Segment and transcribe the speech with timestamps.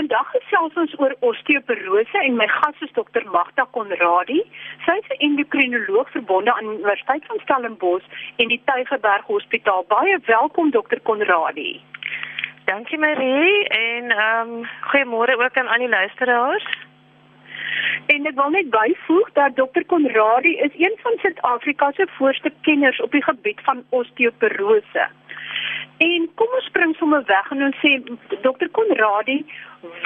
[0.00, 4.38] Vandag gesels ons oor osteoporose en my gas is dokter Magda Konradi.
[4.86, 9.84] Sy is 'n endokrinoloog verbonde aan die Universiteit van Stellenbosch en die Tygerberg Hospitaal.
[9.88, 11.82] Baie welkom dokter Konradi.
[12.64, 16.66] Dankie Marie en ehm um, goeiemôre ook aan al die luisteraars.
[18.06, 23.00] En ek wil net byvoeg dat dokter Konradi is een van Suid-Afrika se voorste kenners
[23.00, 25.08] op die gebied van osteoporose.
[26.00, 27.90] En kom ons spring sommer weg en ons sê
[28.44, 29.36] dokter Konradi,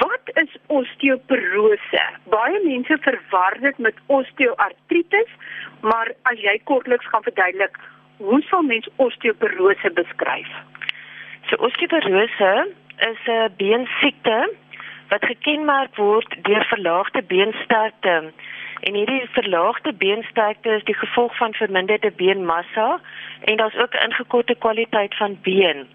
[0.01, 2.01] wat is osteoporose?
[2.33, 5.31] Baie mense verwar dit met osteoartritis,
[5.87, 7.79] maar as jy kortliks gaan verduidelik,
[8.17, 10.51] hoe sal mens osteoporose beskryf?
[11.47, 12.51] So osteoporose
[13.11, 14.37] is 'n beensiekte
[15.09, 18.33] wat gekenmerk word deur verlaagde beensterkte.
[18.79, 22.99] En hierdie verlaagde beensterkte is die gevolg van verminderde beenmassa
[23.41, 25.87] en daar's ook ingekorte kwaliteit van been.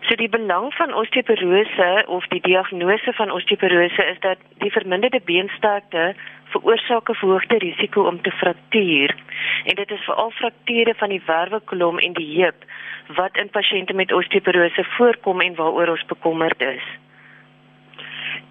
[0.00, 6.14] So die belang van osteoporose of die diagnose van osteoporose is dat die verminderde beensterkte
[6.44, 9.14] veroorsaak 'n verhoogde risiko om te fraktuur.
[9.64, 12.64] En dit is veral frakture van die wervelkolom en die heup
[13.14, 16.84] wat in pasiënte met osteoporose voorkom en waaroor ons bekommerd is.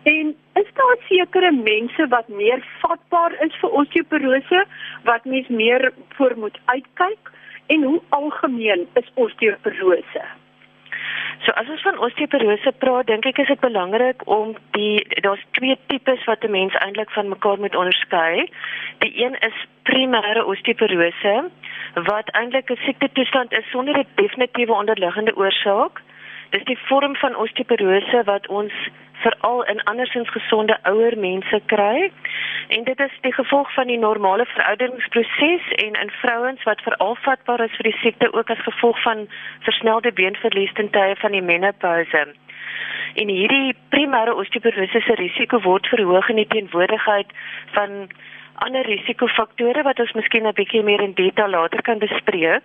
[0.05, 4.65] En is daar sekere mense wat meer vatbaar is vir osteoporose
[5.03, 7.31] wat mens meer voor moet uitkyk
[7.73, 10.25] en hoe algemeen is osteoporose?
[11.45, 15.77] So as ons van osteoporose praat, dink ek is dit belangrik om die daar's twee
[15.89, 18.49] tipes wat 'n mens eintlik van mekaar moet onderskei.
[19.01, 19.57] Die een is
[19.89, 21.35] primêre osteoporose
[22.11, 26.01] wat eintlik 'n siekte toestand is sonder 'n definitiewe onderliggende oorsaak.
[26.55, 28.73] Dis die vorm van osteoporose wat ons
[29.23, 32.11] veral in andersins gesonde ouer mense kry.
[32.67, 37.65] En dit is die gevolg van die normale verouderingsproses en in vrouens wat veral vatbaar
[37.65, 39.27] is vir die siekte ook as gevolg van
[39.67, 42.23] versnelde beenverlies ten tye van die menopouse.
[43.15, 47.35] En hierdie primêre osteoporose se risiko word verhoog in die teenwoordigheid
[47.75, 48.07] van
[48.63, 52.63] ander risikofaktore wat ons miskien 'n bietjie meer in detail later kan bespreek.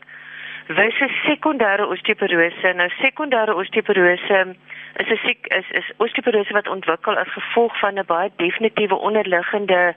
[0.67, 2.73] Wyse sekondêre osteoporose.
[2.75, 4.41] Nou sekondêre osteoporose
[5.03, 9.95] is 'n siek is is osteoporose wat ontwikkel as gevolg van 'n baie definitiewe onderliggende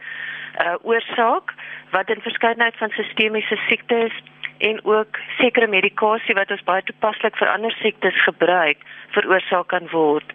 [0.63, 1.53] uh oorsaak
[1.91, 4.12] wat in verskeidenheid van sistemiese siektes
[4.57, 10.34] en ook sekere medikasie wat ons baie toepaslik vir ander siektes gebruik veroorsaak kan word.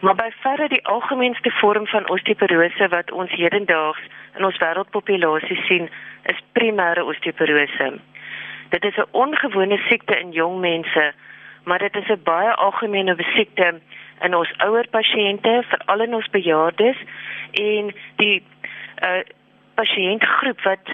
[0.00, 4.00] Maar by verre die algemeenste vorm van osteoporose wat ons hedendaags
[4.38, 5.90] in ons wêreldpopulasie sien,
[6.22, 7.90] is primêre osteoporose.
[8.70, 11.12] Dit is 'n ongewone siekte in jong mense
[11.64, 13.80] maar dit is 'n baie algemene siekte
[14.20, 16.96] in ons ouer pasiënte, veral in ons bejaardes
[17.52, 18.42] en die
[19.02, 19.22] uh
[19.74, 20.90] pasiëntgroep wat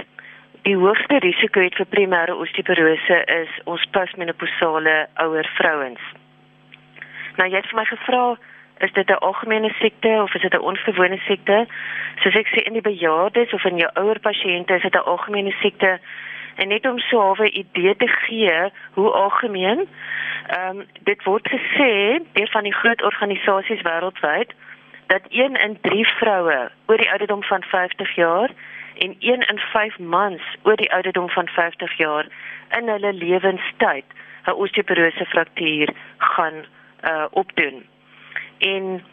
[0.63, 6.01] die hoogste risiko het vir primêre osteoporose is ons postmenopausale ouer vrouens.
[7.37, 8.37] Nou jy het vir my gevra
[8.79, 11.67] is dit 'n algemene siekte of is dit 'n ongewone siekte?
[12.23, 15.55] Soos ek sê in die bejaardes of in jou ouer pasiënte is dit 'n algemene
[15.61, 15.99] siekte
[16.57, 19.89] en net om so 'n idee te gee hoe algemeen
[20.47, 24.53] Ehm um, dit word gesê deur van die groot organisasies wêreldwyd
[25.07, 28.51] dat 1 in 3 vroue oor die ouderdom van 50 jaar
[28.99, 32.27] en 1 in 5 mans oor die ouderdom van 50 jaar
[32.79, 34.05] in hulle lewenstyd
[34.47, 36.65] 'n osteoporose fraktuur gaan
[37.11, 37.87] uh opdoen.
[38.59, 39.05] En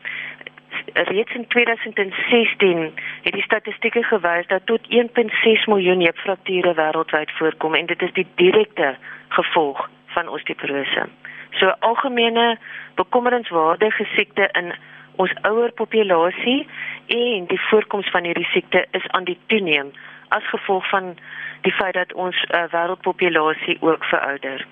[0.94, 7.86] reeds in 2016 het die statistieke gewys dat tot 1.6 miljoen heupfrakture wêreldwyd voorkom en
[7.86, 8.96] dit is die direkte
[9.28, 11.08] gevolg van osteoporose.
[11.52, 12.58] So algemene
[12.96, 14.74] bekommerenswaardige siekte in
[15.16, 16.68] ons ouer populasie
[17.08, 19.92] en die voorkoms van hierdie siekte is aan die toeneem
[20.28, 21.14] as gevolg van
[21.62, 24.66] die feit dat ons uh, wêreldpopulasie ook verouder.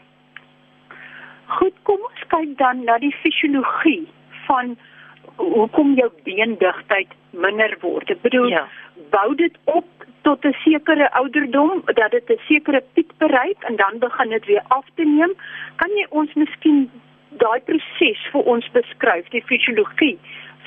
[1.46, 4.08] Goed, kom ons kyk dan na die fisiologie
[4.48, 4.78] van
[5.36, 8.10] hoekom jou beendigtheid minder word.
[8.10, 8.68] Ek bedoel, ja.
[9.10, 9.88] bou dit op
[10.22, 14.64] tot 'n sekere ouderdom dat dit 'n sekere piek bereik en dan begin dit weer
[14.68, 15.34] af te neem.
[15.76, 16.92] Kan jy ons miskien
[17.30, 20.20] daai proses vir ons beskryf, die fisiologie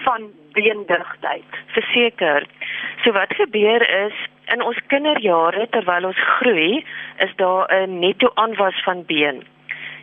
[0.04, 1.50] van beendigtheid?
[1.66, 2.46] Verseker.
[3.02, 4.14] So wat gebeur is
[4.52, 6.84] in ons kinderjare terwyl ons groei,
[7.18, 9.42] is daar 'n netto aanwas van been.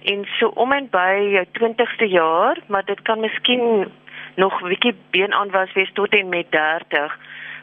[0.04, 3.92] En so om en by jou 20ste jaar, maar dit kan miskien
[4.36, 7.18] nog 'n bietjie beenaanwas wees tot en met 30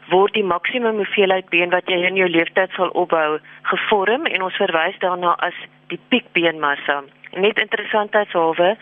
[0.09, 4.57] word die maksimum hoeveelheid been wat jy in jou lewenstyd sal opbou gevorm en ons
[4.61, 5.57] verwys daarna as
[5.87, 7.03] die piekbeenmassa.
[7.37, 8.75] Net interessantheidshalwe,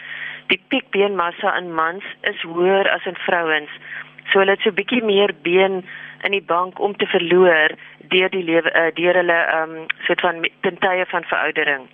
[0.48, 3.72] die piekbeenmassa in mans is hoër as in vrouens.
[4.32, 5.84] So hulle het so bietjie meer been
[6.24, 7.76] in die bank om te verloor
[8.12, 9.76] deur die lewe uh, deur hulle um
[10.08, 11.88] soort van tye van veroudering.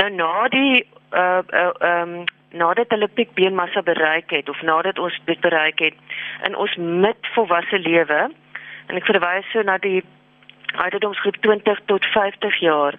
[0.00, 2.24] Nou na die uh uh um
[2.56, 5.94] nadat hulle piek beenmassa bereik het of nadat ons dit bereik het
[6.48, 8.20] in ons midvolwasse lewe
[8.86, 10.02] en ek verwys so na die
[10.76, 12.94] ouderdomsgroep 20 tot 50 jaar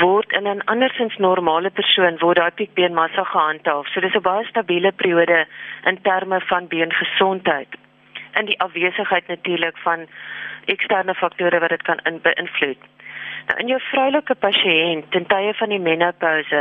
[0.00, 3.86] word in 'n andersins normale persoon word daai piek beenmassa gehandhaaf.
[3.88, 5.46] So dis 'n baie stabiele periode
[5.84, 7.68] in terme van beengesondheid.
[8.34, 10.06] In die afwesigheid natuurlik van
[10.64, 12.78] eksterne faktore wat dit kan beïnvloed.
[13.46, 16.60] Nou in jou vroulike pasiënt ten tye van die menopouse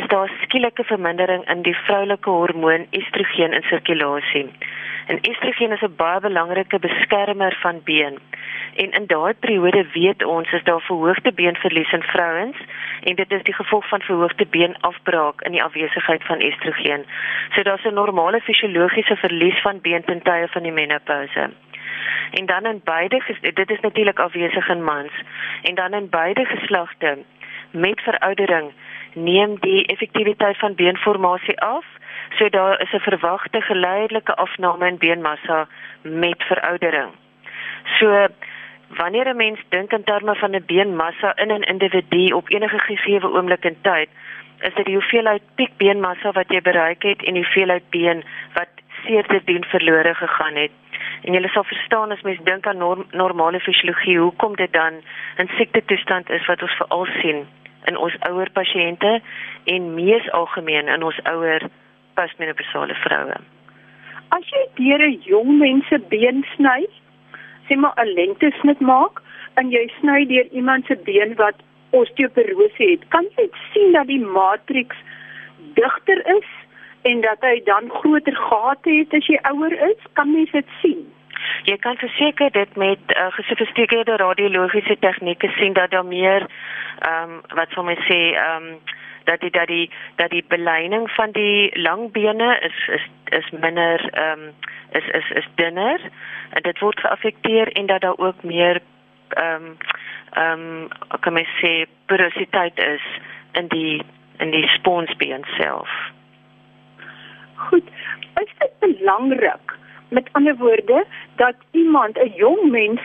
[0.00, 4.44] is daar skielike vermindering in die vroulike hormoon estrogen in sirkulasie.
[5.06, 8.18] En estrogen is 'n baie belangrike beskermer van been.
[8.74, 12.56] En in daai periode weet ons is daar verhoogde beenverlies in vrouens
[13.02, 17.04] en dit is die gevolg van verhoogde beenafbraak in die afwesigheid van estrogen.
[17.54, 21.50] So daar's 'n normale fisiologiese verlies van been ten tye van die menopouse
[22.30, 25.12] en dan in beide dit is natuurlik afwesig in mans.
[25.62, 27.18] En dan in beide geslagte
[27.70, 28.72] met veroudering
[29.14, 31.84] neem die effektiwiteit van beenformasie af
[32.38, 35.68] so daar is 'n verwagte geleidelike afname in beenmassa
[36.02, 37.10] met veroudering.
[37.98, 38.26] So
[38.88, 43.22] wanneer 'n mens dink in terme van 'n beenmassa in 'n individu op enige gegee
[43.22, 44.08] oomblik in tyd
[44.60, 48.68] is dit die hoeveelheid piekbeenmassa wat jy bereik het en die hoeveelheid been wat
[49.06, 50.70] seerderdien verlore gegaan het
[51.22, 55.02] En jy sal verstaan as mens dink aan norm, normale fisiologie, hoekom dit dan
[55.38, 57.46] 'n siekte toestand is wat ons veral sien
[57.86, 59.20] in ons ouer pasiënte
[59.64, 61.62] en mees algemeen in ons ouer
[62.14, 63.36] postmenopausale vroue.
[64.28, 66.86] As jy deur 'n jong mens se been sny,
[67.68, 69.22] sê maar 'n lengtesnit maak
[69.54, 71.54] en jy sny deur iemand se been wat
[71.90, 74.96] osteoporose het, kan jy sien dat die matriks
[75.74, 76.48] digter is
[77.02, 81.02] en dat hy dan groter gate het as jy ouer is, kan mens dit sien.
[81.66, 86.46] Jy kan verseker dit met uh, gesofistikeerde radiologiese tegnieke sien dat daar meer
[86.98, 88.78] ehm um, wat sou mens sê ehm um,
[89.24, 93.06] dat die dat die dat die beleining van die langbene is is
[93.38, 94.54] is minder ehm um,
[94.92, 96.00] is is is dunner
[96.50, 98.80] en dit word geaffekteer en dat daar ook meer
[99.28, 99.76] ehm um,
[100.32, 100.88] ehm um,
[101.20, 103.04] kan mens sê porositeit is
[103.52, 104.02] in die
[104.38, 105.90] in die sponsbeen self.
[107.68, 107.86] Goed.
[108.42, 109.76] Is dit belangrik
[110.08, 111.04] met ander woorde
[111.36, 113.00] dat iemand 'n jong mens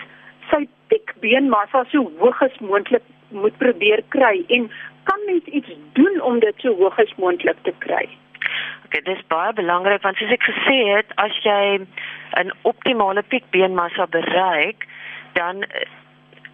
[0.50, 4.72] sy piekbeenmassa so hoog as moontlik moet probeer kry en
[5.04, 8.10] kan mens iets doen om dit so hoog as moontlik te kry?
[8.86, 11.80] Okay, dit is baie belangrik want soos ek gesê het, as jy
[12.44, 14.88] 'n optimale piekbeenmassa bereik,
[15.34, 15.66] dan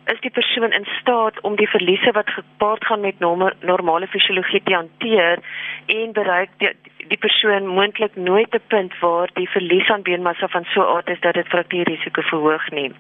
[0.06, 3.20] is die persoon in staat om die verliese wat gepaard gaan met
[3.60, 5.40] normale fisiologie te hanteer
[5.86, 6.72] en bereik die,
[7.08, 11.20] die persoon moontlik nooit 'n punt waar die verlies aan beenmassa van so aard is
[11.20, 12.92] dat dit fraktuurrisiko verhoog nie.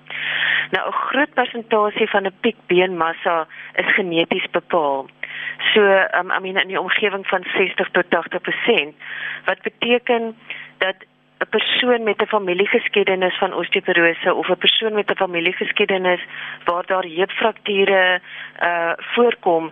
[0.71, 5.07] Nou 'n groot persentasie van 'n piek beenmassa is geneties bepaal.
[5.73, 5.81] So,
[6.17, 8.95] um, I mean in die omgewing van 60 tot 80%
[9.45, 10.35] wat beteken
[10.77, 10.95] dat
[11.43, 16.21] 'n persoon met 'n familiegeskiedenis van osteoporose of 'n persoon met 'n familiegeskiedenis
[16.63, 18.21] waar daar heupfrakture
[18.69, 19.71] uh voorkom,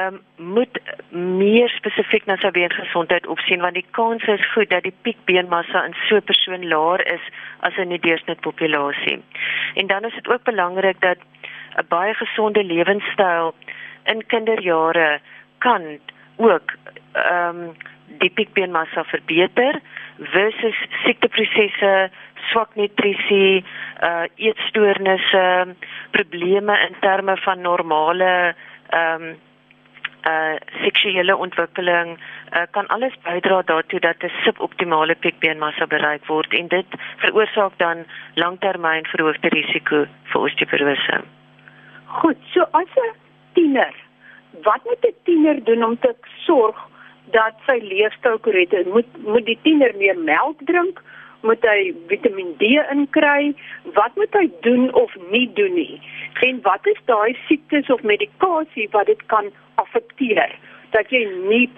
[0.00, 0.80] um, moet
[1.10, 5.94] meer spesifiek na sy beengesondheid opsien want die kans is goed dat die piekbeenmassa in
[6.08, 7.24] so 'n persoon laer is
[7.60, 9.22] as in die deursnit populasie.
[9.74, 11.18] En dan is dit ook belangrik dat
[11.76, 13.54] 'n baie gesonde lewenstyl
[14.04, 15.20] in kinderjare
[15.58, 15.98] kan
[16.36, 16.76] ook
[17.12, 17.74] ehm um,
[18.18, 19.80] die piekbeenmassa verbeter
[20.18, 22.10] versus siekteprosesse,
[22.50, 23.64] swak nutrisie,
[24.02, 25.74] uh eetstoornisse,
[26.10, 28.54] probleme in terme van normale
[28.90, 29.34] ehm um,
[30.24, 36.68] uh seksuele ontwikkeling uh, kan alles bydra daartoe dat 'n suboptimale piekbeenmassa bereik word en
[36.68, 36.86] dit
[37.16, 41.20] veroorsaak dan langtermyn verhoogde risiko vir osteoporose.
[42.06, 43.12] Goed, so as 'n
[43.52, 43.94] tiener,
[44.62, 46.14] wat moet 'n tiener doen om te
[46.46, 46.76] sorg
[47.32, 48.86] dat sy leefstyl korrek is.
[48.86, 51.02] Moet moet die tiener meer melk drink?
[51.40, 53.54] Moet hy Vitamiin D inkry?
[53.96, 56.00] Wat moet hy doen of nie doen nie?
[56.40, 60.54] En wat is daai siektes of medikasie wat dit kan affekteer
[60.90, 61.70] dat jy nie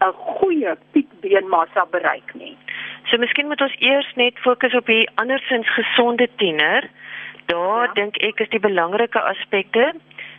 [0.00, 2.56] 'n goeie piekbeenmassa bereik nie?
[3.10, 6.88] So miskien moet ons eers net fokus op die andersins gesonde tiener.
[7.46, 7.92] Daar ja.
[7.92, 9.92] dink ek is die belangrike aspekte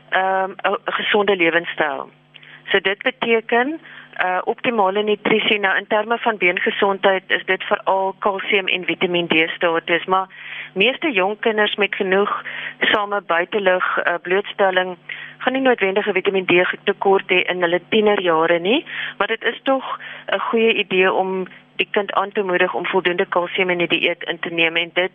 [0.10, 2.10] ehm um, 'n gesonde lewenstyl.
[2.72, 3.80] So dit beteken
[4.24, 9.50] uh optimale nutrisie nou in terme van beengesondheid is dit veral kalsium en Vitamiin D
[9.56, 10.28] status maar
[10.74, 12.44] meeste jong kinders met genoeg
[12.80, 14.96] same buitelug uh, blootstelling
[15.38, 18.86] gaan nie noodwendig 'n Vitamiin D tekort hê in hulle tienerjare nie
[19.18, 20.00] maar dit is tog
[20.32, 24.24] 'n goeie idee om die kind aan te moedig om voldoende kalsium in die dieet
[24.24, 25.12] in te neem en dit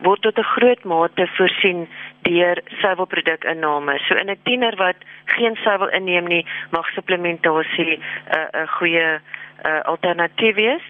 [0.00, 1.88] word tot 'n groot mate voorsien
[2.22, 3.98] deur suiwelprodukinname.
[3.98, 8.02] So in 'n tiener wat geen suiwel inneem nie, mag supplementasie 'n
[8.36, 9.20] uh, 'n goeie
[9.66, 10.82] uh, alternatief wees.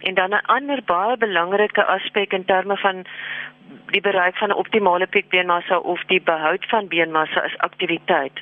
[0.00, 3.04] En dan 'n ander baie belangrike aspek in terme van
[3.86, 8.40] die bereik van 'n optimale piekbeenmassa of die behoud van beenmassa is aktiwiteit.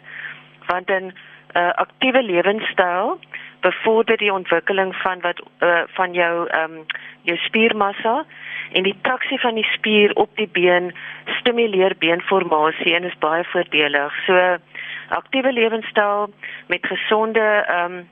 [0.67, 1.13] Want 'n
[1.57, 3.19] uh, aktiewe lewenstyl
[3.61, 6.85] bevorder die ontwikkeling van wat uh, van jou ehm um,
[7.23, 8.25] jou spiermassa
[8.73, 10.93] en die traksie van die spier op die been
[11.39, 14.17] stimuleer beenformasie en is baie voordelig.
[14.27, 14.59] So
[15.09, 16.31] aktiewe lewenstyl
[16.67, 18.09] met gesonde ehm um,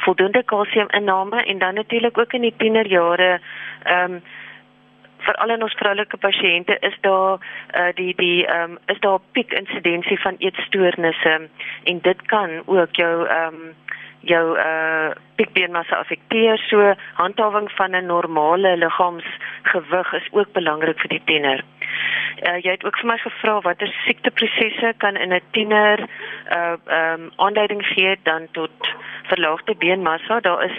[0.00, 3.40] voldoende kalsiuminname en dan natuurlik ook in die tienerjare
[3.82, 4.22] ehm um,
[5.18, 7.38] veral in ons vroulike pasiënte is daar
[7.76, 11.48] uh, die die ehm um, is daar piek insidensie van eetstoornisse
[11.84, 13.74] en dit kan ook jou ehm um,
[14.20, 15.10] jou uh
[15.40, 21.64] piekbeenmassa affekteer so handhawing van 'n normale liggaamsgewig is ook belangrik vir die tiener.
[22.42, 27.20] Uh jy het ook vir my gevra watter siekteprosesse kan in 'n tiener uh ehm
[27.20, 28.70] um, aanleiding gee dan tot
[29.22, 30.40] verlaagde beenmassa.
[30.40, 30.76] Daar is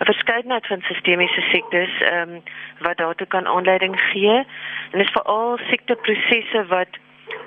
[0.00, 2.42] 'n verskeidenheid van sistemiese siektes ehm um,
[2.78, 4.36] wat daartoe kan aanleiding gee.
[4.90, 6.88] En dit is veral siekteprosesse wat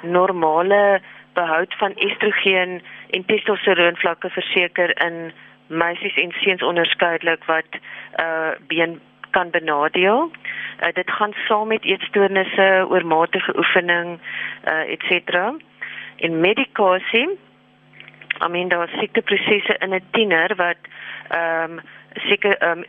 [0.02, 1.02] normale
[1.40, 5.32] behoud van estrogen en testosteron vlakke verseker in
[5.68, 7.80] meisies en seuns onderskeidelik wat
[8.24, 9.00] uh been
[9.36, 10.32] kan benadeel.
[10.32, 14.20] Uh, dit gaan saam met eetstoornisse, oormatige oefening,
[14.72, 15.54] uh et cetera.
[16.16, 17.28] In medikasie,
[18.46, 20.82] I mean daar siekteprosesse in 'n tiener wat
[21.30, 21.80] ehm um,
[22.14, 22.86] seker ehm um,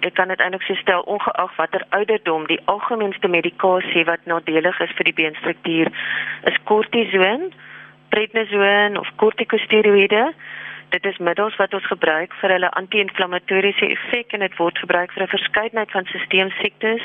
[0.00, 4.94] ek kan dit eintlik so stel ongeag watter ouderdom die algemeenste medikasie wat nadelig is
[4.98, 5.90] vir die beenstruktuur
[6.50, 7.50] is kortison,
[8.08, 10.32] prednison of kortikosteroïde.
[10.94, 15.22] Dit is middels wat ons gebruik vir hulle anti-inflammatoriese effek en dit word gebruik vir
[15.22, 17.04] 'n verskeidenheid van stelselsiektes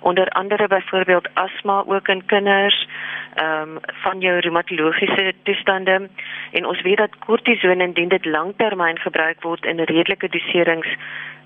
[0.00, 2.88] onder andere byvoorbeeld asma ook in kinders
[3.34, 6.08] ehm um, van jou reumatologiese toestande
[6.52, 10.88] en ons weet dat kortison indien dit lanktermyn gebruik word in redelike doserings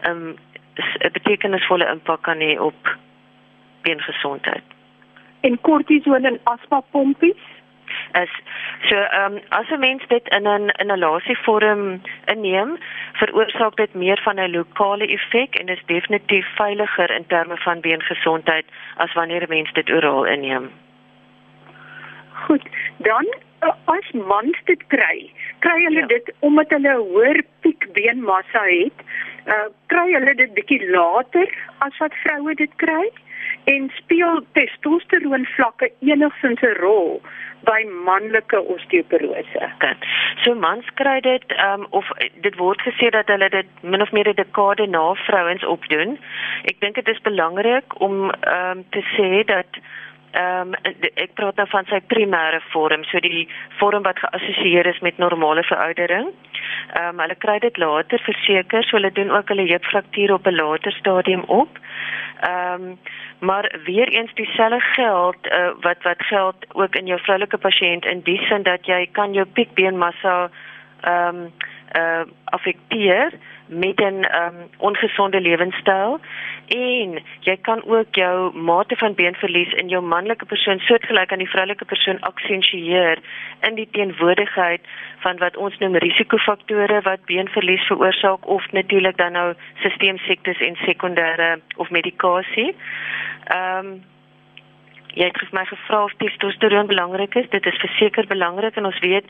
[0.05, 0.37] ehm um,
[1.07, 2.97] 'n betekenisvolle impak kan hê op
[3.83, 4.65] beengesondheid.
[5.41, 7.43] En kortison en asma pompies
[8.23, 8.31] is
[8.89, 12.79] so ehm um, as 'n mens dit in 'n inhalasievorm inneem,
[13.13, 18.67] veroorsaak dit meer van 'n lokale effek en is definitief veiliger in terme van beengesondheid
[18.97, 20.71] as wanneer 'n mens dit oraal inneem.
[22.33, 22.63] Goed,
[22.97, 23.27] dan
[23.85, 25.31] as mans dit kry,
[25.65, 26.07] kry hulle ja.
[26.07, 28.99] dit omdat hulle 'n hoër piekbeenmassa het,
[29.47, 33.11] uh, kry hulle dit bietjie later as wat vroue dit kry
[33.65, 37.21] en speel testosteron vlakke enigsins 'n rol
[37.65, 39.69] by manlike osteoporose.
[39.81, 40.07] Dit.
[40.45, 42.11] So mans kry dit um, of
[42.47, 46.19] dit word gesê dat hulle dit min of meer 'n dekade na vrouens opdoen.
[46.65, 49.81] Ek dink dit is belangrik om um, te sê dat
[50.35, 53.45] ehm um, ek praat nou van sy primêre vorm, so die
[53.79, 56.33] vorm wat geassosieer is met normale veroudering.
[56.95, 60.59] Ehm um, hulle kry dit later verseker, so hulle doen ook hulle heupfraktuur op 'n
[60.59, 61.79] later stadium op.
[62.41, 62.99] Ehm um,
[63.39, 68.21] maar weer eens dieselfde geld uh, wat wat geld ook in jou vroulike pasiënt in
[68.23, 70.51] die sin dat jy kan jou piekbeenmassa
[71.01, 71.53] ehm um,
[71.97, 73.33] uh affekteer
[73.75, 76.21] met 'n um, ongesonde lewenstyl
[76.67, 81.51] en jy kan ook jou mate van beenverlies in jou manlike persoon soortgelyk aan die
[81.51, 83.19] vroulike persoon aksentueer
[83.61, 84.81] in die teenwoordigheid
[85.19, 91.61] van wat ons noem risikofaktore wat beenverlies veroorsaak of natuurlik dan nou stelselsiektes en sekondêre
[91.77, 92.75] of medikasie.
[93.45, 94.03] Ehm um,
[95.15, 97.49] jy het my gevra of testosteron belangrik is.
[97.51, 99.25] Dit is verseker belangrik en ons weet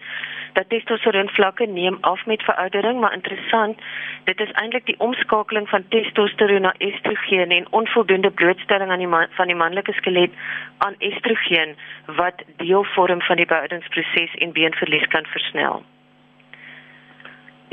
[0.56, 3.80] dat testosteron vlakke neem af met veroudering, maar interessant,
[4.24, 9.26] dit is eintlik die omskakeling van testosteron na estrogen en onvoldoende blootstelling aan die man,
[9.30, 10.32] van die manlike skelet
[10.78, 11.76] aan estrogen
[12.20, 15.82] wat deel vorm van die beoudingsproses en beenverlies kan versnel.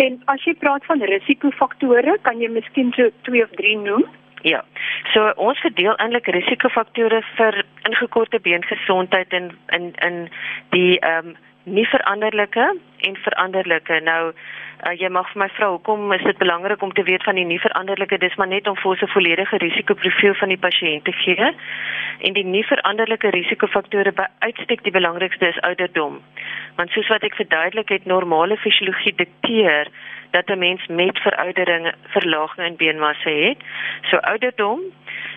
[0.02, 4.08] En as jy praat van risikofaktore, kan jy miskien so 2 of 3 noem?
[4.42, 4.64] Ja.
[5.14, 10.28] So ons verdeel eintlik risikofaktore vir ingekorte beengesondheid in in in
[10.70, 12.64] die ehm um, nie veranderlike
[12.98, 14.00] en veranderlike.
[14.02, 17.38] Nou uh, jy mag vir my vra, hoekom is dit belangrik om te weet van
[17.38, 18.18] die nie veranderlike?
[18.18, 21.54] Dis maar net om vir ons 'n volledige risikoprofiel van die pasiënt te gee.
[22.22, 26.22] En die nie veranderlike risikofaktore by uitstek die belangrikste is ouderdom.
[26.76, 29.88] Want soos wat ek verduidelik het, normale fisiologie dikteer
[30.32, 33.58] dat 'n mens met veroudering verlaging in beenmassa het.
[34.02, 34.80] So ouderdom,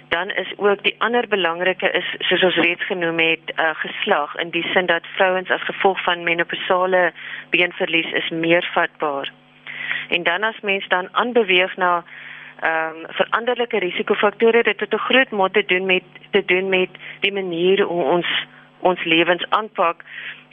[0.08, 4.50] dan is ook die ander belangrike is soos ons reeds genoem het, uh, geslag in
[4.50, 7.12] die sin dat vrouens as gevolg van menopausale
[7.50, 9.32] beenverlies is meer vatbaar.
[10.08, 12.04] En dan as mens dan aanbeweeg na
[12.60, 16.88] ehm um, veranderlike risikofaktore dit het 'n groot mate te doen met te doen met
[17.20, 18.26] die manier hoe ons
[18.78, 20.04] ons lewens aanpak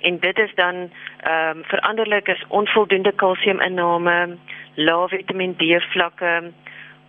[0.02, 0.76] en dit is dan
[1.18, 4.38] ehm um, veranderlik is onvoldoende kalsiuminname,
[4.76, 6.52] lae Vitamiin D vlakke,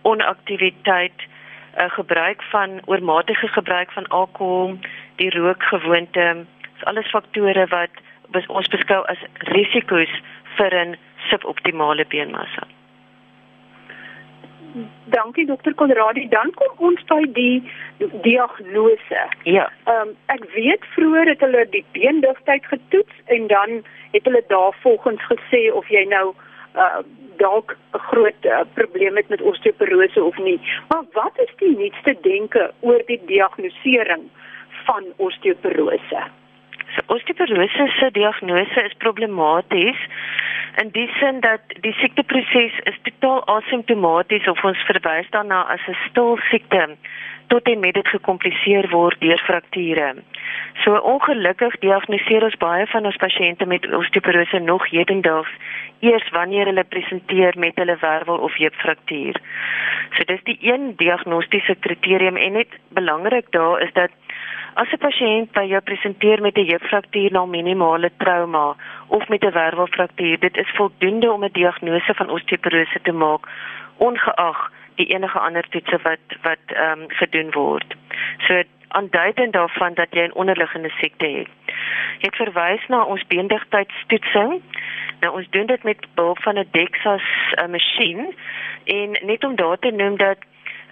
[0.01, 4.77] onaktiwiteit, uh, gebruik van oormatige gebruik van alkohol,
[5.15, 6.45] die rookgewoonte,
[6.75, 10.13] is alles faktore wat ons beskou as risiko's
[10.57, 10.97] vir 'n
[11.29, 12.67] suboptimale beenmassa.
[15.13, 16.27] Dankie dokter Konradi.
[16.29, 17.63] Dan kom ons by die
[18.25, 19.25] diagnose.
[19.43, 19.67] Ja.
[19.85, 23.83] Ehm um, ek weet vroeër het hulle die beendigtheid getoets en dan
[24.15, 26.33] het hulle daarvolgens gesê of jy nou
[26.75, 27.03] uh
[27.37, 30.59] dalk 'n groot uh, probleem het met osteoporose of nie.
[30.89, 34.29] Maar wat is die nuutste denke oor die diagnostisering
[34.85, 36.21] van osteoporose?
[36.95, 39.99] So, osteoporose se diagnose is problematies
[40.81, 45.97] in die sin dat die siekteproses is totaal asymptomaties of ons verwys daarna as 'n
[46.09, 46.97] stil siekte
[47.47, 50.15] tot en met dit gekompliseer word deur frakture.
[50.83, 55.51] So ongelukkig diagnoseer ons baie van ons pasiënte met osteoporose nog hedendaags
[55.99, 59.39] eers wanneer hulle presenteer met hulle wervel of heupfraktuur.
[60.15, 64.11] So dis die een diagnostiese kriterium en net belangrik daar is dat
[64.75, 68.75] As 'n pasiënt by jou presenteer met 'n heupfraktuur na minimale trauma
[69.07, 73.47] of met 'n wervelfraktuur, dit is voldoende om 'n diagnose van osteoporose te maak,
[73.97, 77.95] ongeag die enige ander toetse wat wat ehm um, gedoen word.
[78.47, 81.49] So aanduidend daarvan dat jy 'n onderliggende siekte het.
[82.21, 84.61] Jy het verwys na ons beendigtheidstoetsing.
[85.19, 88.35] Nou ons doen dit met behulp van 'n DEXA uh, masjien
[88.85, 90.37] en net om daar te noem dat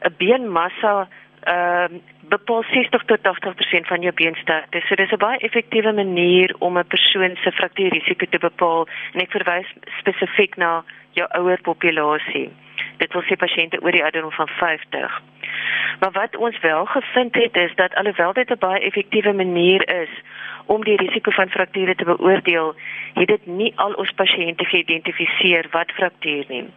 [0.01, 1.07] 'n beenmassa
[1.41, 1.99] ehm uh,
[2.31, 4.81] bepaal 60 tot 80% van jou beensterkte.
[4.87, 9.31] So dis 'n baie effektiewe manier om 'n persoon se fraktuurrisiko te bepaal en ek
[9.31, 9.69] verwys
[9.99, 12.49] spesifiek na jou ouer populasie.
[12.97, 15.21] Dit wil sê pasiënte oor die ouderdom van 50.
[15.99, 20.09] Maar wat ons wel gevind het is dat alhoewel dit 'n baie effektiewe manier is
[20.65, 22.75] om die risiko van frakture te beoordeel,
[23.13, 26.67] het dit nie al ons pasiënte geïdentifiseer wat fraktuur nie.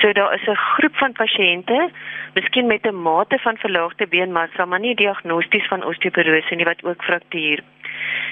[0.00, 1.90] So daar is 'n groep van pasiënte,
[2.34, 7.04] miskien met 'n mate van verlaagde beenmassa, maar nie diagnosties van osteoporose nie wat ook
[7.04, 7.60] fraktuur.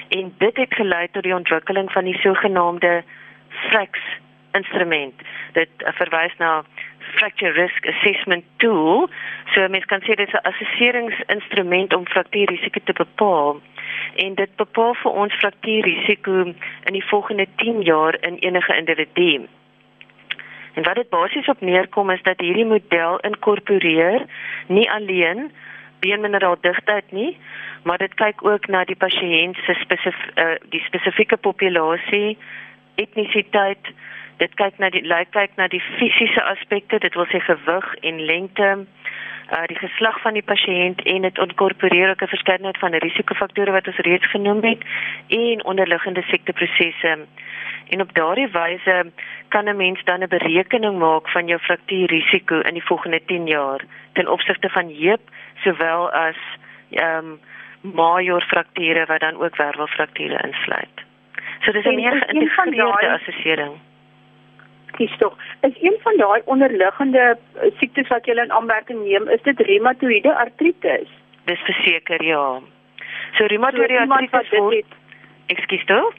[0.09, 3.03] En dit het gelei tot die ontwikkeling van die sogenaamde
[3.49, 3.99] FRAX
[4.51, 5.13] instrument.
[5.51, 6.63] Dit uh, verwys na
[7.15, 9.09] fracture risk assessment tool.
[9.53, 13.61] So mens kan sê dit is 'n assesseringsinstrument om fraktuurrisiko te bepaal.
[14.15, 19.47] En dit bepaal vir ons fraktuurrisiko in die volgende 10 jaar in enige individu.
[20.73, 24.25] En wat dit basies op neerkom is dat hierdie model inkorporeer
[24.67, 25.51] nie alleen
[25.99, 27.37] beenmineraaldigtheid nie,
[27.83, 32.37] maar dit kyk ook na die pasiënt se spesifiek uh, die spesifieke populasie,
[32.95, 33.91] etnisiteit,
[34.41, 38.23] dit kyk na die lyk kyk na die fisiese aspekte, dit wil sê gewig en
[38.25, 43.71] lengte, uh, die geslag van die pasiënt en dit inkorporeer ook 'n verskeidenheid van risikofaktore
[43.71, 44.81] wat ons reeds genoem het
[45.27, 47.17] en onderliggende siekteprosesse.
[47.91, 49.11] En op daardie wyse
[49.47, 53.81] kan 'n mens dan 'n berekening maak van jou fraktuurrisiko in die volgende 10 jaar
[54.13, 55.21] ten opsigte van heup
[55.63, 56.39] sowel as
[56.89, 57.39] ehm um,
[57.81, 60.97] major frakture wat dan ook wervelfrakture insluit.
[61.59, 63.73] So dis 'n meer geïntegreerde assessering.
[64.91, 65.37] Kies tog.
[65.61, 70.35] Is een van daai onderliggende eh, siektes wat jy in aanmerking neem, is dit reumatoïede
[70.35, 71.09] artritis?
[71.45, 72.59] Dis verseker ja.
[73.31, 74.85] So reumatoïede so, artritis word
[75.45, 76.11] Ekskuus toe.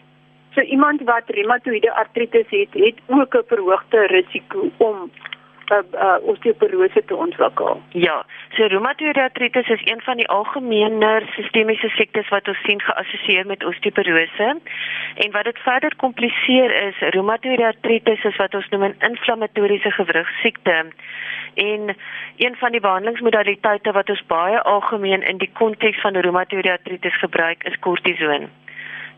[0.54, 5.10] So iemand wat reumatoïede artritis het, het ook 'n verhoogde risiko om
[5.72, 7.82] uh, uh, osteoporose te ontwikkel.
[7.88, 13.46] Ja, so reumatoïede artritis is een van die algemeener sistemiese siektes wat ons sien geassosieer
[13.46, 14.60] met osteoporose.
[15.14, 20.86] En wat dit verder kompliseer is, reumatoïede artritis is wat ons noem 'n inflammatoriese gewrigsiekte.
[21.54, 21.96] En
[22.36, 27.64] een van die behandelingsmodaliteite wat ons baie algemeen in die konteks van reumatoïede artritis gebruik,
[27.64, 28.50] is kortison.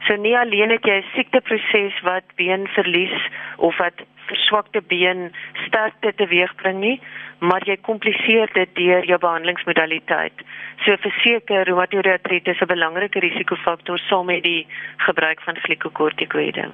[0.07, 3.17] So nie alleen het jy 'n siekteproses wat beenverlies
[3.57, 5.33] of wat verswakte been
[5.67, 7.01] sterkte teweegbring nie,
[7.39, 10.45] maar jy kompliseer dit deur jou behandelingsmodaliteit.
[10.85, 16.71] So verseker reumatoïde artritis is 'n belangrike risikofaktor saam met die gebruik van glikokortikoïde.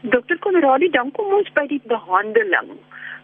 [0.00, 2.78] Dokter Konradi, dan kom ons by die behandeling.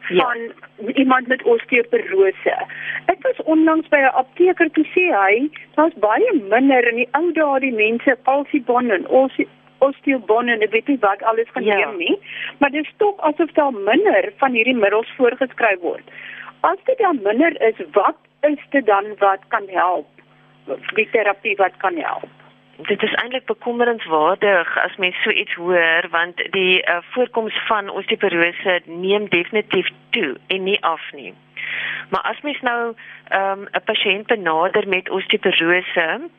[0.08, 0.24] Ja.
[0.24, 0.40] van
[0.86, 0.92] ja.
[0.94, 2.66] iemand met osteoporose.
[3.06, 7.32] Ek was onlangs by 'n apteker toe sê hy, daar's baie minder in die ou
[7.32, 9.06] dae die mense kalsiebon en
[9.78, 11.76] osteobon en weet nie wat alles gaan ja.
[11.76, 12.18] neem nie,
[12.58, 16.10] maar dit is tog asof daar minder van hierdie middels voorgeskryf word.
[16.60, 20.06] As dit dan minder is, wat is dit dan wat kan help?
[20.94, 22.43] Die terapie wat kan help?
[22.76, 28.80] Dit is eintlik bekommerenswaardig as mens so iets hoor want die uh, voorkoms van osteoporose
[28.84, 31.34] neem definitief toe en nie af nie.
[32.10, 32.94] Maar as mens nou
[33.28, 36.30] ehm, 'n um, pasiënt benader met osteoporose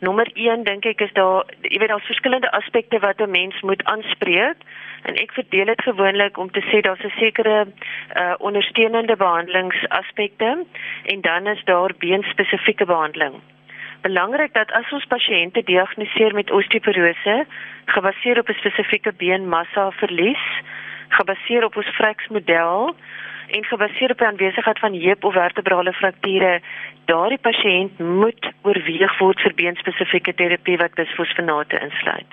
[0.00, 3.82] Nommer 1 dink ek is daar jy weet daar's verskillende aspekte wat 'n mens moet
[3.84, 4.62] aanspreek
[5.02, 7.66] en ek verdeel dit gewoonlik om te sê daar's 'n sekere
[8.14, 10.66] uh ondersteunende behandelingsaspekte
[11.04, 13.42] en dan is daar beenspesifieke behandeling.
[14.00, 17.46] Belangrik dat as ons pasiënte diagnoseer met osteoporose
[17.84, 20.44] gebaseer op 'n spesifieke beenmassa verlies,
[21.08, 22.94] gebaseer op ons Frax model
[23.48, 26.60] en gebaseer op die aanwesigheid van heup of vertebrale frakture,
[27.04, 32.32] daardie pasiënt moet oorweeg word vir beenspesifieke terapie wat bisfosfonate insluit.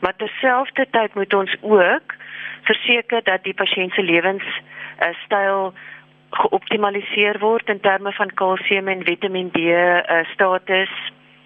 [0.00, 2.14] Maar terselfdertyd moet ons ook
[2.62, 5.72] verseker dat die pasiënt se lewenstyl
[6.40, 10.92] geoptimaliseer word in terme van kalsium en Vitamiin D uh, status.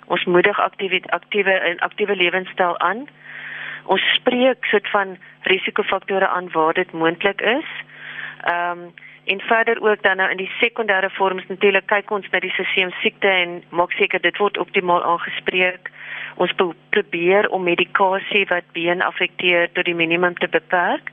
[0.07, 3.07] Ons moedig aktiewe aktiewe en aktiewe lewenstyl aan.
[3.85, 7.71] Ons spreek soort van risikofaktore aan waar dit moontlik is.
[8.43, 8.91] Ehm um,
[9.25, 12.91] en verder ook dan nou in die sekondêre vorms natuurlik kyk ons na die sisteem
[13.03, 15.91] siekte en maak seker dit word optimaal aangespreek.
[16.35, 16.55] Ons
[16.91, 21.13] probeer om medikasie wat been affekteer tot die minimum te beperk.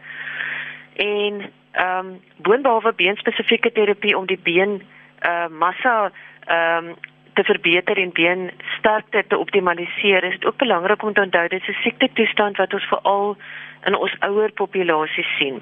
[0.95, 4.81] En ehm um, boonbehalwe beenspesifieke terapie om die been
[5.21, 6.11] uh massa
[6.45, 6.95] ehm um,
[7.37, 11.61] te verbeter en been sterkte te optimaliseer is dit ook belangrik om te onthou dit
[11.61, 13.37] is 'n siekte toestand wat ons veral
[13.85, 15.61] in ons ouer populasie sien.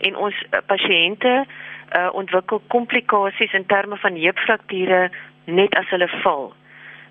[0.00, 1.46] En ons uh, pasiënte
[1.98, 5.10] uh ontwikkel komplikasies in terme van heupfrakture
[5.44, 6.54] net as hulle val.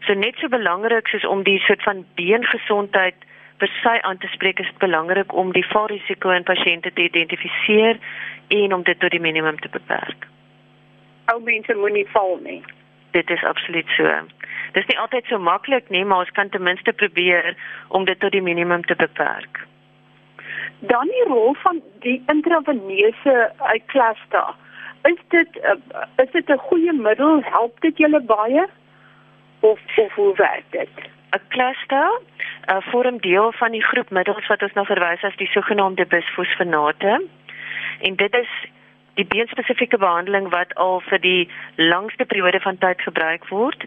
[0.05, 3.15] So net so belangrik soos om die soort van beengesondheid
[3.61, 7.99] vir sy aan te spreek is dit belangrik om die valrisiko in pasiënte te identifiseer
[8.47, 10.27] en om dit tot die minimum te beperk.
[11.31, 12.61] Ou mense moenie val nie.
[13.11, 14.09] Dit is absoluut so.
[14.73, 17.53] Dit is nie altyd so maklik nie, maar ons kan ten minste probeer
[17.87, 19.61] om dit tot die minimum te beperk.
[20.79, 24.43] Dan die rol van die intraveneuse uitklasta.
[25.07, 25.77] Is dit uh,
[26.23, 27.43] is dit 'n goeie middel?
[27.43, 28.65] Help dit julle baie?
[29.59, 30.89] Of of hoe werk dit?
[31.33, 32.09] 'n Cluster
[32.69, 37.21] uh, vorm deel van die groep middels wat ons nou verwys as die sogenaamde bisfosfonate.
[37.99, 38.49] En dit is
[39.13, 43.85] die beenspesifieke behandeling wat al vir die langste periode van tyd gebruik word.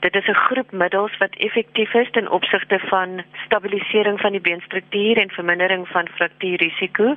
[0.00, 5.18] Dit is 'n groep middels wat effektief is ten opsigte van stabilisering van die beenstruktuur
[5.18, 7.16] en vermindering van fraktuurrisiko.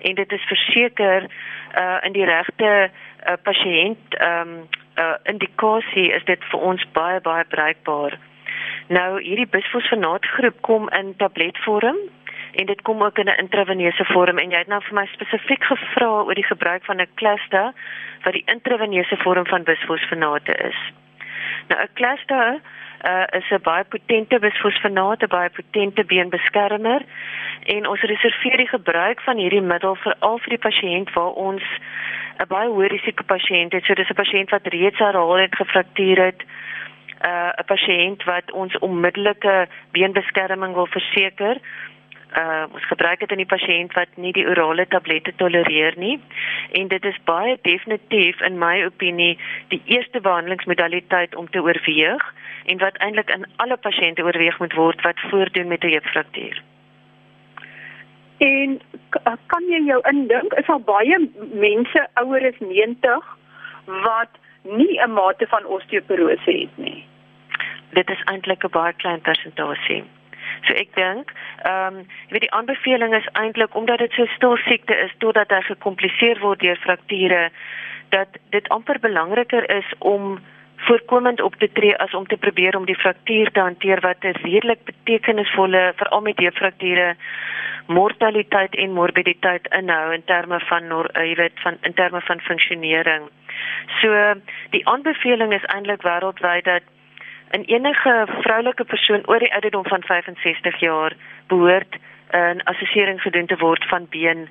[0.00, 1.26] En dit is verseker
[1.78, 7.20] uh in die regte uh, pasiënt ehm um, uh indikasie is dit vir ons baie
[7.20, 8.18] baie bruikbaar.
[8.88, 11.96] Nou hierdie bisfosfonaatgroep kom in tabletvorm
[12.52, 15.64] en dit kom ook in 'n intraveneuse vorm en jy het nou vir my spesifiek
[15.64, 17.72] gevra oor die gebruik van 'n cluster
[18.22, 20.78] wat die intraveneuse vorm van bisfosfonate is.
[21.68, 22.60] Nou 'n cluster
[23.04, 27.02] uh, is 'n baie potente bisfosfonaat, 'n baie potente beenbeskermer
[27.62, 31.62] en ons reserveer die gebruik van hierdie middel vir al vir die pasiënt waar ons
[32.38, 33.84] 'n baie hoë risiko pasiënt het.
[33.84, 36.42] So dis 'n pasiënt wat reeds herhaal het gefraktuur het
[37.24, 41.60] uh, 'n pasiënt wat ons onmiddellike beenbeskerming wil verseker.
[42.36, 46.20] Uh, ons gebruik dit in die pasiënt wat nie die orale tablette tolereer nie
[46.76, 52.78] en dit is baie definitief in my opinie die eerste behandelingsmodaliteit om te oorweeg en
[52.78, 56.62] wat eintlik in alle pasiënte oorweeg moet word wat voordoen met 'n heupfraktuur.
[58.38, 58.80] En
[59.46, 63.24] kan jy jou indink is al baie mense ouer as 90
[63.86, 64.30] wat
[64.76, 67.04] nie 'n mate van osteoporose het nie.
[67.90, 70.04] Dit is eintlik 'n baie klein persentasie.
[70.66, 71.96] So ek dink, ehm, um,
[72.28, 76.38] jy weet die aanbeveling is eintlik omdat dit so stil siekte is totdat hy gekompliseer
[76.38, 77.50] word deur frakture
[78.08, 80.38] dat dit amper belangriker is om
[80.76, 84.38] voorkomend op te tree as om te probeer om die fraktuur te hanteer wat 'n
[84.42, 87.16] redelik betekenisvolle veral met die frakture
[87.86, 93.28] mortaliteit en morbiditeit inhou in terme van jy weet van in terme van funksionering.
[94.00, 94.34] So
[94.70, 96.82] die aanbeveling is eintlik wêreldwyd dat
[97.50, 101.16] in enige vroulike persoon oor die ouderdom van 65 jaar
[101.46, 101.96] behoort
[102.30, 104.48] 'n assessering gedoen te word van been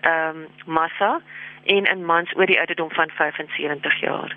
[0.00, 1.20] ehm um, massa
[1.64, 4.36] en in mans oor die ouderdom van 75 jaar.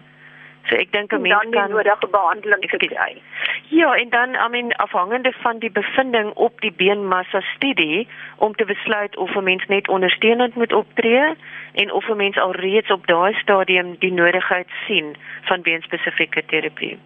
[0.70, 3.22] So ek dink 'n mens kan dan nodige behandeling kry.
[3.70, 8.66] Ja, en dan I mean afhangende van die bevinding op die beenmassa studie om te
[8.66, 11.36] besluit of 'n mens net ondersteunend moet optree
[11.74, 16.98] en of 'n mens alreeds op daai stadium die nodigheid sien van beenspesifieke terapie.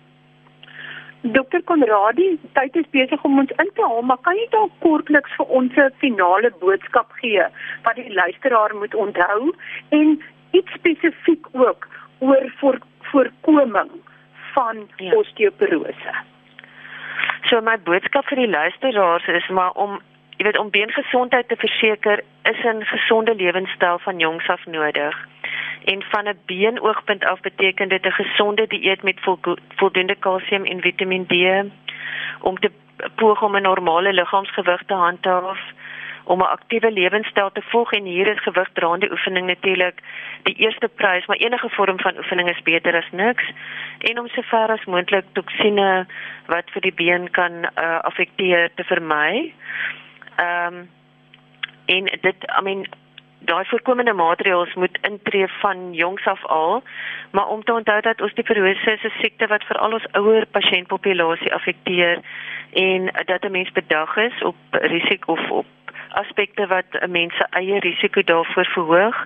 [1.22, 5.34] Dokter Konradi, tyd is besig om ons in te haal, maar kan jy dalk kortliks
[5.38, 7.46] vir ons 'n finale boodskap gee
[7.84, 9.54] wat die luisteraar moet onthou
[9.90, 11.88] en iets spesifiek ook
[12.20, 12.78] oor voor
[13.12, 13.92] voorkoming
[14.54, 15.14] van ja.
[15.14, 16.14] osteoporose.
[17.48, 20.00] So my boodskap vir die luisteraars is maar om
[20.38, 25.16] jy weet om beengesondheid te verseker is 'n gesonde lewenstyl van jongs af nodig.
[25.84, 29.20] En van 'n beenoogpunt af beteken dit 'n gesonde dieet met
[29.76, 31.34] voldoende kalsium en Vitamiin D,
[32.42, 32.72] om te
[33.16, 35.60] poog om 'n normale liggaamsgewig te handhaaf
[36.28, 39.98] om 'n aktiewe lewenstyl te volg en hier is gewigdraande oefening natuurlik
[40.44, 43.52] die eerste prys, maar enige vorm van oefening is beter as niks
[44.00, 46.06] en om sover as moontlik toksine
[46.46, 49.54] wat vir die been kan uh, affekteer te vermy.
[50.36, 50.90] Ehm um,
[51.86, 52.86] en dit I mean
[53.40, 56.84] daai voorkomende maatreëls moet intree van jongs af al,
[57.32, 62.20] maar om te onthou dat osteoporose is 'n siekte wat veral ons ouer pasiëntpopulasie affekteer
[62.74, 65.66] en dat 'n mens bedag is op risiko of op
[66.10, 69.26] aspekte wat 'n mens se eie risiko daarvoor verhoog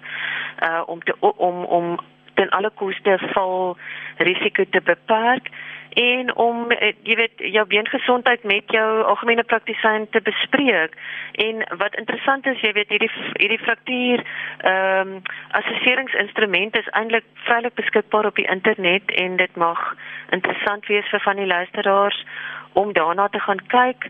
[0.64, 2.00] uh om te om om
[2.34, 3.78] ten alle koste val
[4.18, 5.50] risiko te beperk
[5.94, 10.96] en om eh, jy weet jou beengesondheid met jou algemene praktisyn te bespreek.
[11.32, 15.22] En wat interessant is, jy weet hierdie hierdie fraktuur ehm um,
[15.60, 19.82] assesseringsinstrument is eintlik vrylik beskikbaar op die internet en dit mag
[20.30, 22.26] interessant wees vir van die luisteraars
[22.74, 24.08] om daarna te gaan kyk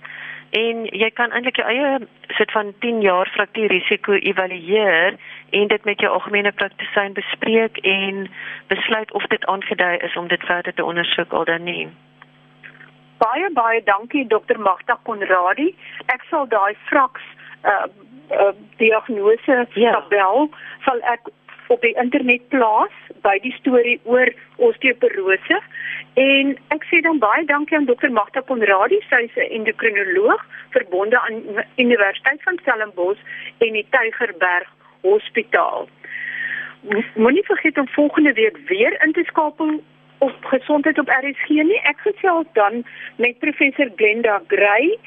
[0.51, 5.15] en jy kan eintlik jou eie soort van 10 jaar fraktuurrisiko evalueer
[5.49, 8.27] en dit met jou algemene praktisyn bespreek en
[8.67, 11.87] besluit of dit aangedui is om dit verder te ondersoek al dan nie.
[13.23, 14.59] Baie baie dankie Dr.
[14.59, 15.75] Magda Konradi.
[16.05, 17.21] Ek sal daai fraks
[17.63, 17.85] uh,
[18.31, 19.91] uh diagnose ja.
[19.91, 20.49] tabel
[20.85, 21.31] sal ek
[21.71, 24.31] op die internet plaas by die storie oor
[24.67, 25.59] osteoporose
[26.19, 28.11] en ek sê dan baie dankie aan Dr.
[28.11, 30.43] Magda Konradi, sy is 'n endokrinoloog
[30.75, 31.39] verbonde aan
[31.77, 33.21] Universiteit van Stellenbosch
[33.57, 34.67] en die Tygerberg
[35.01, 35.87] Hospitaal.
[37.15, 39.83] Moenie vergeet om volgende week weer in te skakel
[40.21, 41.79] op gesondheid op RSG nie.
[41.89, 42.83] Ek gesels dan
[43.15, 44.97] met professor Glenda Gray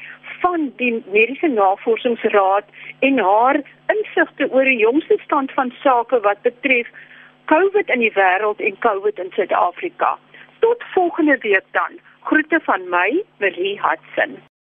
[0.41, 2.67] van die Mediese Navorsingsraad
[2.99, 3.61] en haar
[3.93, 6.89] insigte oor die jongste stand van sake wat betref
[7.51, 10.17] COVID in die wêreld en COVID in Suid-Afrika.
[10.59, 12.01] Tot volgende week dan.
[12.27, 14.37] Groete van my, Marie Hudson.